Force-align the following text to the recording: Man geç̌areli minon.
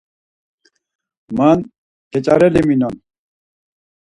Man 1.37 1.59
geç̌areli 2.11 2.61
minon. 2.67 2.95